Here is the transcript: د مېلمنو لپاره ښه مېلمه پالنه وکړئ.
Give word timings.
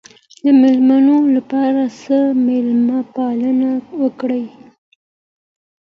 د 0.43 0.45
مېلمنو 0.61 1.17
لپاره 1.35 1.81
ښه 1.99 2.19
مېلمه 2.45 2.99
پالنه 3.15 3.71
وکړئ. 4.01 4.45